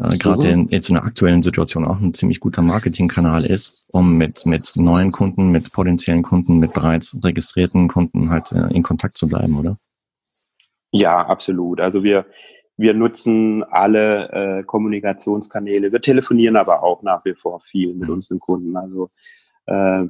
äh, 0.00 0.16
gerade 0.18 0.56
mhm. 0.56 0.68
jetzt 0.70 0.88
in 0.88 0.94
der 0.94 1.04
aktuellen 1.04 1.42
Situation 1.42 1.84
auch 1.84 2.00
ein 2.00 2.14
ziemlich 2.14 2.40
guter 2.40 2.62
Marketingkanal 2.62 3.44
ist, 3.44 3.84
um 3.88 4.16
mit, 4.16 4.46
mit 4.46 4.72
neuen 4.76 5.10
Kunden, 5.10 5.50
mit 5.50 5.72
potenziellen 5.72 6.22
Kunden, 6.22 6.58
mit 6.58 6.72
bereits 6.72 7.16
registrierten 7.22 7.88
Kunden 7.88 8.30
halt 8.30 8.52
äh, 8.52 8.72
in 8.74 8.82
Kontakt 8.82 9.18
zu 9.18 9.28
bleiben, 9.28 9.58
oder? 9.58 9.76
Ja, 10.90 11.26
absolut. 11.26 11.80
Also 11.80 12.02
wir, 12.02 12.26
wir 12.76 12.94
nutzen 12.94 13.64
alle 13.64 14.30
äh, 14.30 14.62
Kommunikationskanäle. 14.62 15.92
Wir 15.92 16.00
telefonieren 16.00 16.56
aber 16.56 16.82
auch 16.82 17.02
nach 17.02 17.24
wie 17.24 17.34
vor 17.34 17.60
viel 17.60 17.94
mit 17.94 18.08
mhm. 18.08 18.14
unseren 18.14 18.38
Kunden. 18.38 18.76
Also 18.76 19.10
äh, 19.66 20.04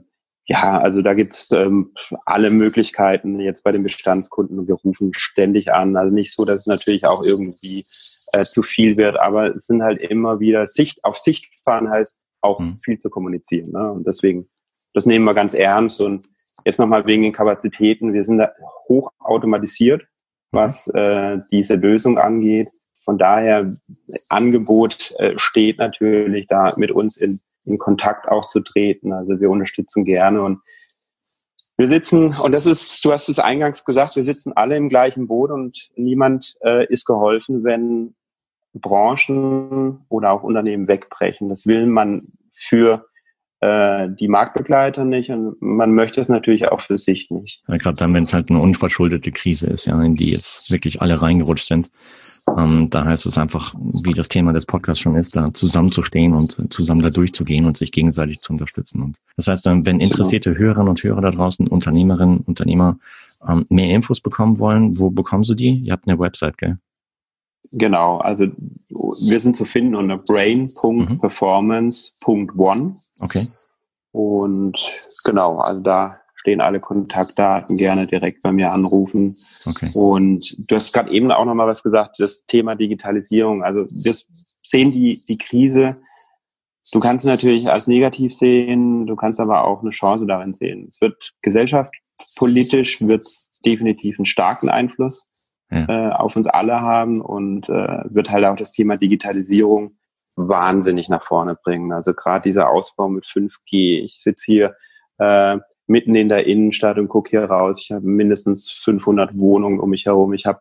ja, 0.51 0.81
also 0.81 1.03
da 1.03 1.13
gibt's 1.13 1.51
ähm, 1.53 1.93
alle 2.25 2.51
Möglichkeiten 2.51 3.39
jetzt 3.39 3.65
bei 3.65 3.71
den 3.71 3.83
Bestandskunden 3.83 4.59
und 4.59 4.67
wir 4.67 4.77
rufen 4.77 5.13
ständig 5.15 5.71
an. 5.71 5.95
Also 5.95 6.13
nicht 6.13 6.35
so, 6.35 6.47
dass 6.47 6.61
es 6.61 6.67
natürlich 6.67 7.07
auch 7.07 7.23
irgendwie 7.23 7.85
äh, 8.33 8.45
zu 8.45 8.63
viel 8.63 8.97
wird, 8.97 9.21
aber 9.21 9.55
es 9.55 9.67
sind 9.67 9.83
halt 9.83 10.01
immer 10.01 10.41
wieder 10.41 10.67
Sicht 10.67 11.05
auf 11.05 11.19
Sicht 11.19 11.47
fahren 11.63 11.91
heißt 11.91 12.19
auch 12.41 12.61
mhm. 12.61 12.79
viel 12.83 12.99
zu 12.99 13.11
kommunizieren. 13.11 13.73
Ne? 13.73 13.93
Und 13.93 14.07
deswegen, 14.07 14.49
das 14.95 15.05
nehmen 15.05 15.27
wir 15.27 15.35
ganz 15.35 15.53
ernst 15.53 16.03
und 16.03 16.25
jetzt 16.65 16.79
nochmal 16.79 17.07
wegen 17.07 17.25
den 17.25 17.33
Kapazitäten. 17.33 18.15
Wir 18.15 18.25
sind 18.25 18.39
da 18.39 18.53
hoch 18.89 19.11
automatisiert, 19.19 20.03
mhm. 20.03 20.07
was 20.57 20.89
äh, 20.89 21.39
diese 21.53 21.75
Lösung 21.75 22.17
angeht. 22.17 22.69
Von 23.05 23.19
daher, 23.19 23.75
Angebot 24.31 25.15
äh, 25.19 25.35
steht 25.37 25.79
natürlich 25.79 26.47
da 26.47 26.73
mit 26.77 26.91
uns 26.91 27.19
in 27.19 27.41
in 27.69 27.79
Kontakt 27.79 28.29
auch 28.29 28.49
zu 28.49 28.61
treten. 28.61 29.13
Also 29.13 29.41
wir 29.41 29.51
unterstützen 29.51 30.05
gerne 30.05 30.43
und 30.43 30.61
wir 31.77 31.87
sitzen, 31.87 32.35
und 32.43 32.53
das 32.53 32.67
ist, 32.67 33.05
du 33.05 33.13
hast 33.13 33.29
es 33.29 33.39
eingangs 33.39 33.85
gesagt, 33.85 34.17
wir 34.17 34.25
sitzen 34.25 34.53
alle 34.57 34.77
im 34.77 34.89
gleichen 34.89 35.29
Boot 35.29 35.53
und 35.53 35.91
niemand 35.95 36.57
äh, 36.65 36.85
ist 36.93 37.05
geholfen, 37.05 37.63
wenn 37.63 38.17
Branchen 38.75 40.05
oder 40.09 40.33
auch 40.33 40.43
Unternehmen 40.43 40.89
wegbrechen. 40.89 41.49
Das 41.49 41.67
will 41.67 41.87
man 41.87 42.33
für 42.53 43.07
äh, 43.61 44.09
die 44.09 44.29
Marktbegleiter 44.29 45.05
nicht 45.05 45.31
und 45.31 45.61
man 45.61 45.93
möchte 45.93 46.21
es 46.21 46.29
natürlich 46.29 46.71
auch 46.71 46.81
für 46.81 46.97
sich 46.97 47.29
nicht. 47.31 47.63
Ja, 47.67 47.77
Gerade 47.77 47.97
dann, 47.97 48.15
wenn 48.15 48.23
es 48.23 48.33
halt 48.33 48.51
eine 48.51 48.61
unverschuldete 48.61 49.33
Krise 49.33 49.67
ist, 49.67 49.87
ja, 49.87 50.01
in 50.01 50.15
die 50.15 50.31
jetzt 50.31 50.71
wirklich 50.71 51.03
alle 51.03 51.21
reingerutscht 51.21 51.67
sind, 51.67 51.91
ähm, 52.57 52.89
da 52.91 53.05
heißt 53.05 53.27
es 53.27 53.37
einfach, 53.37 53.75
wie 54.05 54.15
das 54.15 54.29
Thema 54.29 54.53
des 54.53 54.65
Podcasts 54.65 55.03
schon 55.03 55.17
ist, 55.17 55.35
da 55.35 55.53
zusammenzustehen 55.53 56.33
und 56.35 56.73
zusammen 56.73 57.03
da 57.03 57.11
durchzugehen 57.11 57.65
und 57.65 57.77
sich 57.77 57.91
gegenseitig 57.91 58.41
zu 58.41 58.53
unterstützen. 58.53 59.03
Und 59.03 59.17
das 59.37 59.49
heißt, 59.49 59.67
dann, 59.67 59.85
wenn 59.85 59.99
interessierte 59.99 60.57
Hörerinnen 60.57 60.89
und 60.89 61.03
Hörer 61.03 61.21
da 61.21 61.31
draußen, 61.33 61.67
Unternehmerinnen, 61.67 62.39
Unternehmer 62.39 62.99
ähm, 63.47 63.67
mehr 63.71 63.91
Infos 63.91 64.21
bekommen 64.21 64.61
wollen, 64.61 64.99
wo 64.99 65.11
bekommen 65.11 65.45
sie 65.45 65.57
die? 65.57 65.81
Ihr 65.81 65.93
habt 65.93 66.07
eine 66.07 66.19
Website, 66.19 66.59
gell? 66.59 66.79
Genau, 67.71 68.19
also 68.19 68.47
wir 68.47 69.41
sind 69.41 69.57
zu 69.57 69.65
finden 69.65 69.95
unter 69.95 70.19
brain.performance.one. 70.19 72.97
Okay. 73.21 73.47
Und 74.13 74.79
genau, 75.25 75.59
also 75.59 75.81
da 75.81 76.21
stehen 76.37 76.61
alle 76.61 76.79
Kontaktdaten, 76.81 77.77
gerne 77.77 78.07
direkt 78.07 78.43
bei 78.43 78.53
mir 78.53 78.73
anrufen. 78.73 79.37
Okay. 79.67 79.91
Und 79.95 80.71
du 80.71 80.75
hast 80.75 80.95
gerade 80.95 81.11
eben 81.11 81.31
auch 81.31 81.45
nochmal 81.45 81.67
was 81.67 81.83
gesagt, 81.83 82.17
das 82.19 82.47
Thema 82.47 82.75
Digitalisierung. 82.75 83.63
Also 83.63 83.81
wir 83.81 84.15
sehen 84.63 84.93
die, 84.93 85.23
die 85.29 85.37
Krise. 85.37 85.97
Du 86.91 87.01
kannst 87.01 87.27
natürlich 87.27 87.71
als 87.71 87.87
negativ 87.87 88.33
sehen, 88.33 89.07
du 89.07 89.15
kannst 89.15 89.41
aber 89.41 89.65
auch 89.65 89.83
eine 89.83 89.91
Chance 89.91 90.25
darin 90.27 90.55
sehen. 90.55 90.87
Es 90.89 91.03
wird 91.03 91.35
gesellschaftspolitisch 91.43 93.03
wird 93.03 93.27
definitiv 93.67 94.19
einen 94.19 94.25
starken 94.25 94.71
Einfluss 94.71 95.27
ja. 95.71 95.87
äh, 95.89 96.13
auf 96.13 96.37
uns 96.37 96.47
alle 96.47 96.81
haben 96.81 97.21
und 97.21 97.69
äh, 97.69 98.03
wird 98.05 98.31
halt 98.31 98.45
auch 98.45 98.57
das 98.57 98.73
Thema 98.73 98.97
Digitalisierung 98.97 99.97
wahnsinnig 100.37 101.09
nach 101.09 101.25
vorne 101.25 101.57
bringen. 101.63 101.93
Also 101.93 102.15
gerade 102.15 102.49
dieser 102.49 102.71
Ausbau 102.71 103.09
mit 103.09 103.25
5G. 103.25 104.05
Ich 104.05 104.21
sitze 104.23 104.45
hier 104.47 104.77
äh, 105.19 105.59
mitten 105.87 106.15
in 106.15 106.29
der 106.29 106.47
Innenstadt 106.47 106.99
und 106.99 107.09
gucke 107.09 107.31
hier 107.31 107.45
raus. 107.45 107.81
Ich 107.81 107.91
habe 107.91 108.07
mindestens 108.07 108.71
500 108.71 109.37
Wohnungen 109.37 109.81
um 109.81 109.91
mich 109.91 110.07
herum. 110.07 110.33
Ich 110.35 110.47
habe 110.47 110.61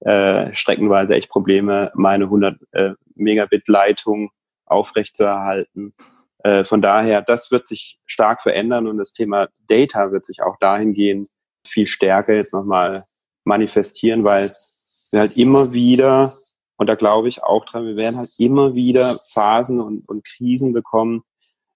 äh, 0.00 0.54
streckenweise 0.54 1.14
echt 1.14 1.30
Probleme, 1.30 1.90
meine 1.94 2.24
100 2.24 2.56
äh, 2.72 2.90
Megabit 3.16 3.66
Leitung 3.66 4.30
aufrechtzuerhalten. 4.66 5.94
Äh, 6.44 6.64
von 6.64 6.80
daher, 6.80 7.22
das 7.22 7.50
wird 7.50 7.66
sich 7.66 7.98
stark 8.06 8.42
verändern 8.42 8.86
und 8.86 8.98
das 8.98 9.12
Thema 9.12 9.48
Data 9.66 10.12
wird 10.12 10.24
sich 10.24 10.42
auch 10.42 10.56
dahingehend 10.60 11.28
viel 11.66 11.86
stärker 11.86 12.34
jetzt 12.34 12.54
nochmal 12.54 13.04
manifestieren, 13.48 14.22
weil 14.22 14.50
wir 15.10 15.20
halt 15.20 15.36
immer 15.36 15.72
wieder, 15.72 16.30
und 16.76 16.86
da 16.86 16.94
glaube 16.94 17.28
ich 17.28 17.42
auch 17.42 17.64
dran, 17.64 17.86
wir 17.86 17.96
werden 17.96 18.18
halt 18.18 18.30
immer 18.38 18.74
wieder 18.74 19.16
Phasen 19.32 19.80
und, 19.80 20.08
und 20.08 20.24
Krisen 20.24 20.72
bekommen 20.72 21.22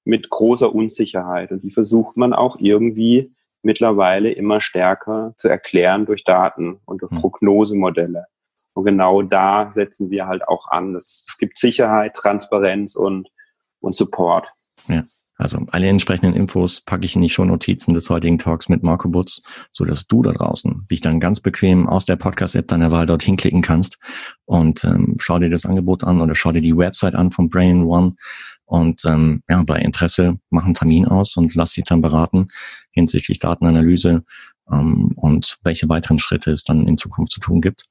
mit 0.04 0.30
großer 0.30 0.72
Unsicherheit. 0.72 1.50
Und 1.50 1.64
die 1.64 1.72
versucht 1.72 2.16
man 2.16 2.32
auch 2.32 2.58
irgendwie 2.60 3.32
mittlerweile 3.62 4.30
immer 4.32 4.60
stärker 4.60 5.34
zu 5.36 5.48
erklären 5.48 6.06
durch 6.06 6.24
Daten 6.24 6.80
und 6.84 7.02
durch 7.02 7.12
hm. 7.12 7.20
Prognosemodelle. 7.20 8.26
Und 8.74 8.84
genau 8.84 9.22
da 9.22 9.70
setzen 9.72 10.10
wir 10.10 10.26
halt 10.26 10.46
auch 10.48 10.68
an. 10.68 10.96
Es, 10.96 11.26
es 11.28 11.38
gibt 11.38 11.56
Sicherheit, 11.56 12.14
Transparenz 12.14 12.96
und, 12.96 13.28
und 13.80 13.94
Support. 13.94 14.48
Ja. 14.88 15.04
Also 15.36 15.64
alle 15.70 15.88
entsprechenden 15.88 16.34
Infos 16.34 16.80
packe 16.80 17.04
ich 17.04 17.16
in 17.16 17.22
die 17.22 17.30
Shownotizen 17.30 17.94
des 17.94 18.10
heutigen 18.10 18.38
Talks 18.38 18.68
mit 18.68 18.82
Marco 18.82 19.08
Butz, 19.08 19.42
so 19.70 19.84
dass 19.84 20.06
du 20.06 20.22
da 20.22 20.32
draußen 20.32 20.86
dich 20.90 21.00
dann 21.00 21.20
ganz 21.20 21.40
bequem 21.40 21.88
aus 21.88 22.04
der 22.04 22.16
Podcast-App 22.16 22.68
deiner 22.68 22.90
Wahl 22.90 23.06
dorthin 23.06 23.36
klicken 23.36 23.62
kannst 23.62 23.98
und 24.44 24.84
ähm, 24.84 25.16
schau 25.18 25.38
dir 25.38 25.50
das 25.50 25.64
Angebot 25.64 26.04
an 26.04 26.20
oder 26.20 26.34
schau 26.34 26.52
dir 26.52 26.60
die 26.60 26.76
Website 26.76 27.14
an 27.14 27.30
von 27.30 27.48
Brain 27.48 27.84
One 27.84 28.14
und 28.66 29.04
ähm, 29.06 29.42
ja, 29.48 29.62
bei 29.64 29.78
Interesse 29.80 30.38
mach 30.50 30.64
einen 30.64 30.74
Termin 30.74 31.06
aus 31.06 31.36
und 31.36 31.54
lass 31.54 31.72
dich 31.72 31.84
dann 31.84 32.02
beraten 32.02 32.48
hinsichtlich 32.90 33.38
Datenanalyse 33.38 34.24
ähm, 34.70 35.12
und 35.16 35.58
welche 35.64 35.88
weiteren 35.88 36.18
Schritte 36.18 36.52
es 36.52 36.64
dann 36.64 36.86
in 36.86 36.96
Zukunft 36.96 37.32
zu 37.32 37.40
tun 37.40 37.60
gibt. 37.60 37.84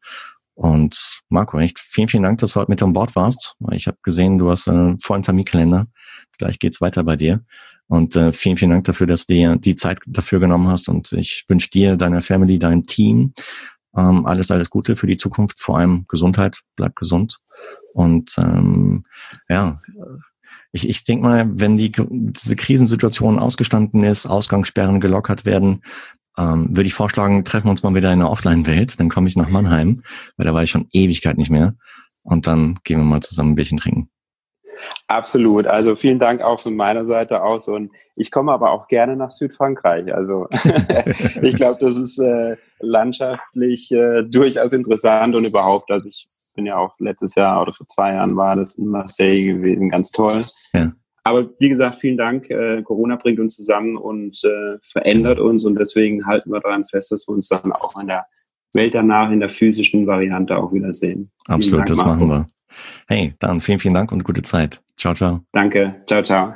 Und 0.53 1.21
Marco, 1.29 1.59
echt 1.59 1.79
vielen, 1.79 2.07
vielen 2.07 2.23
Dank, 2.23 2.39
dass 2.39 2.53
du 2.53 2.59
heute 2.59 2.71
mit 2.71 2.83
an 2.83 2.93
Bord 2.93 3.15
warst. 3.15 3.55
Ich 3.71 3.87
habe 3.87 3.97
gesehen, 4.03 4.37
du 4.37 4.51
hast 4.51 4.67
einen 4.67 4.99
vollen 4.99 5.23
Terminkalender. 5.23 5.87
Gleich 6.37 6.59
geht's 6.59 6.81
weiter 6.81 7.03
bei 7.03 7.15
dir. 7.15 7.43
Und 7.87 8.15
äh, 8.15 8.31
vielen, 8.31 8.57
vielen 8.57 8.71
Dank 8.71 8.85
dafür, 8.85 9.07
dass 9.07 9.25
du 9.25 9.33
dir 9.33 9.55
die 9.57 9.75
Zeit 9.75 9.99
dafür 10.07 10.39
genommen 10.39 10.67
hast. 10.67 10.87
Und 10.87 11.11
ich 11.13 11.45
wünsche 11.47 11.69
dir, 11.69 11.97
deiner 11.97 12.21
Family, 12.21 12.59
deinem 12.59 12.83
Team 12.83 13.33
ähm, 13.97 14.25
alles, 14.25 14.51
alles 14.51 14.69
Gute 14.69 14.95
für 14.95 15.07
die 15.07 15.17
Zukunft. 15.17 15.59
Vor 15.59 15.77
allem 15.77 16.05
Gesundheit. 16.07 16.61
Bleib 16.75 16.95
gesund. 16.95 17.39
Und 17.93 18.33
ähm, 18.37 19.03
ja, 19.49 19.81
ich, 20.71 20.87
ich 20.87 21.03
denke 21.03 21.23
mal, 21.23 21.59
wenn 21.59 21.77
die, 21.77 21.91
diese 21.91 22.55
Krisensituation 22.55 23.39
ausgestanden 23.39 24.03
ist, 24.03 24.25
Ausgangssperren 24.25 25.01
gelockert 25.01 25.45
werden, 25.45 25.81
ähm, 26.37 26.69
würde 26.69 26.87
ich 26.87 26.93
vorschlagen, 26.93 27.43
treffen 27.43 27.67
wir 27.67 27.71
uns 27.71 27.83
mal 27.83 27.93
wieder 27.93 28.11
in 28.13 28.19
der 28.19 28.29
Offline-Welt. 28.29 28.99
Dann 28.99 29.09
komme 29.09 29.27
ich 29.27 29.35
nach 29.35 29.49
Mannheim, 29.49 30.01
weil 30.37 30.45
da 30.45 30.53
war 30.53 30.63
ich 30.63 30.71
schon 30.71 30.87
Ewigkeit 30.91 31.37
nicht 31.37 31.51
mehr. 31.51 31.75
Und 32.23 32.47
dann 32.47 32.79
gehen 32.83 32.99
wir 32.99 33.05
mal 33.05 33.21
zusammen 33.21 33.51
ein 33.51 33.55
Bierchen 33.55 33.77
trinken. 33.77 34.09
Absolut. 35.07 35.67
Also 35.67 35.95
vielen 35.95 36.19
Dank 36.19 36.41
auch 36.41 36.59
von 36.59 36.75
meiner 36.75 37.03
Seite 37.03 37.43
aus. 37.43 37.67
Und 37.67 37.91
ich 38.15 38.31
komme 38.31 38.51
aber 38.51 38.71
auch 38.71 38.87
gerne 38.87 39.15
nach 39.15 39.31
Südfrankreich. 39.31 40.13
Also 40.13 40.47
ich 41.41 41.55
glaube, 41.55 41.77
das 41.79 41.97
ist 41.97 42.19
äh, 42.19 42.55
landschaftlich 42.79 43.91
äh, 43.91 44.23
durchaus 44.23 44.73
interessant 44.73 45.35
und 45.35 45.45
überhaupt, 45.45 45.91
also 45.91 46.07
ich 46.07 46.27
bin 46.55 46.65
ja 46.65 46.77
auch 46.77 46.95
letztes 46.99 47.35
Jahr 47.35 47.61
oder 47.61 47.73
vor 47.73 47.87
zwei 47.87 48.13
Jahren 48.13 48.35
war 48.35 48.55
das 48.55 48.75
in 48.75 48.87
Marseille 48.87 49.53
gewesen, 49.53 49.89
ganz 49.89 50.11
toll. 50.11 50.41
Ja. 50.73 50.91
Aber 51.23 51.49
wie 51.59 51.69
gesagt, 51.69 51.97
vielen 51.97 52.17
Dank. 52.17 52.49
Äh, 52.49 52.81
Corona 52.83 53.15
bringt 53.15 53.39
uns 53.39 53.55
zusammen 53.55 53.95
und 53.95 54.43
äh, 54.43 54.77
verändert 54.81 55.39
uns 55.39 55.63
und 55.65 55.75
deswegen 55.75 56.25
halten 56.25 56.51
wir 56.51 56.59
daran 56.59 56.85
fest, 56.85 57.11
dass 57.11 57.27
wir 57.27 57.33
uns 57.33 57.47
dann 57.47 57.71
auch 57.73 57.99
in 58.01 58.07
der 58.07 58.25
Welt 58.73 58.95
danach, 58.95 59.31
in 59.31 59.39
der 59.39 59.49
physischen 59.49 60.07
Variante 60.07 60.57
auch 60.57 60.73
wiedersehen. 60.73 61.31
Absolut, 61.47 61.81
Dank, 61.81 61.89
das 61.89 61.97
machen 61.97 62.27
wir. 62.27 62.47
Hey, 63.07 63.35
dann 63.39 63.61
vielen, 63.61 63.79
vielen 63.79 63.93
Dank 63.93 64.11
und 64.11 64.23
gute 64.23 64.41
Zeit. 64.41 64.81
Ciao, 64.97 65.13
ciao. 65.13 65.41
Danke. 65.51 66.03
Ciao, 66.07 66.23
ciao. 66.23 66.55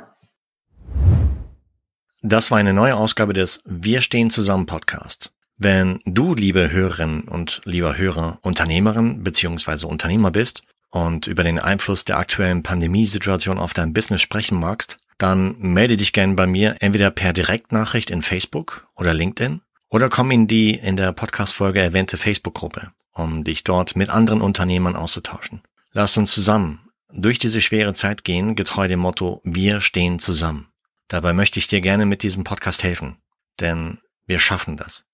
Das 2.22 2.50
war 2.50 2.58
eine 2.58 2.72
neue 2.72 2.96
Ausgabe 2.96 3.34
des 3.34 3.62
Wir 3.66 4.00
stehen 4.00 4.30
zusammen 4.30 4.66
Podcast. 4.66 5.32
Wenn 5.58 6.00
du, 6.04 6.34
liebe 6.34 6.72
Hörerinnen 6.72 7.28
und 7.28 7.60
lieber 7.64 7.96
Hörer, 7.96 8.38
Unternehmerin 8.42 9.22
bzw. 9.22 9.86
Unternehmer 9.86 10.30
bist 10.30 10.64
und 10.90 11.26
über 11.26 11.42
den 11.42 11.58
Einfluss 11.58 12.04
der 12.04 12.18
aktuellen 12.18 12.62
Pandemiesituation 12.62 13.58
auf 13.58 13.74
dein 13.74 13.92
Business 13.92 14.22
sprechen 14.22 14.58
magst, 14.58 14.98
dann 15.18 15.56
melde 15.58 15.96
dich 15.96 16.12
gerne 16.12 16.34
bei 16.34 16.46
mir 16.46 16.76
entweder 16.80 17.10
per 17.10 17.32
Direktnachricht 17.32 18.10
in 18.10 18.22
Facebook 18.22 18.86
oder 18.94 19.14
LinkedIn 19.14 19.60
oder 19.88 20.08
komm 20.08 20.30
in 20.30 20.46
die 20.46 20.74
in 20.74 20.96
der 20.96 21.12
Podcast-Folge 21.12 21.80
erwähnte 21.80 22.16
Facebook-Gruppe, 22.16 22.92
um 23.12 23.44
dich 23.44 23.64
dort 23.64 23.96
mit 23.96 24.10
anderen 24.10 24.42
Unternehmern 24.42 24.96
auszutauschen. 24.96 25.62
Lass 25.92 26.16
uns 26.16 26.32
zusammen 26.32 26.80
durch 27.12 27.38
diese 27.38 27.62
schwere 27.62 27.94
Zeit 27.94 28.24
gehen, 28.24 28.56
getreu 28.56 28.88
dem 28.88 29.00
Motto 29.00 29.40
Wir 29.44 29.80
stehen 29.80 30.18
zusammen. 30.18 30.68
Dabei 31.08 31.32
möchte 31.32 31.58
ich 31.58 31.68
dir 31.68 31.80
gerne 31.80 32.04
mit 32.04 32.22
diesem 32.22 32.44
Podcast 32.44 32.82
helfen, 32.82 33.16
denn 33.60 33.98
wir 34.26 34.38
schaffen 34.38 34.76
das. 34.76 35.04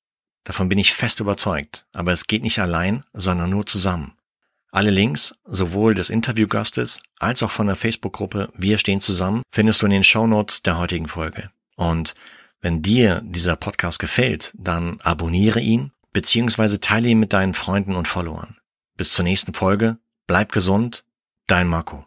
Davon 0.44 0.68
bin 0.68 0.78
ich 0.78 0.94
fest 0.94 1.20
überzeugt, 1.20 1.86
aber 1.92 2.12
es 2.12 2.26
geht 2.26 2.42
nicht 2.42 2.58
allein, 2.58 3.04
sondern 3.12 3.50
nur 3.50 3.66
zusammen. 3.66 4.14
Alle 4.72 4.90
Links, 4.90 5.34
sowohl 5.44 5.94
des 5.94 6.08
Interviewgastes 6.08 7.02
als 7.18 7.42
auch 7.42 7.50
von 7.50 7.66
der 7.66 7.76
Facebook-Gruppe 7.76 8.50
Wir 8.56 8.78
stehen 8.78 9.02
zusammen, 9.02 9.42
findest 9.52 9.82
du 9.82 9.86
in 9.86 9.92
den 9.92 10.02
Shownotes 10.02 10.62
der 10.62 10.78
heutigen 10.78 11.08
Folge. 11.08 11.50
Und 11.76 12.14
wenn 12.62 12.80
dir 12.80 13.20
dieser 13.22 13.54
Podcast 13.54 13.98
gefällt, 13.98 14.52
dann 14.54 14.98
abonniere 15.02 15.60
ihn 15.60 15.92
beziehungsweise 16.12 16.80
teile 16.80 17.08
ihn 17.08 17.20
mit 17.20 17.32
deinen 17.32 17.54
Freunden 17.54 17.96
und 17.96 18.08
Followern. 18.08 18.56
Bis 18.96 19.12
zur 19.12 19.24
nächsten 19.24 19.54
Folge. 19.54 19.98
Bleib 20.26 20.52
gesund. 20.52 21.04
Dein 21.46 21.68
Marco. 21.68 22.06